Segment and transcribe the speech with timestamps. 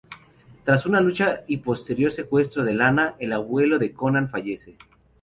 [0.63, 4.75] Tras una lucha y posterior secuestro de Lana, el abuelo de Conan fallece.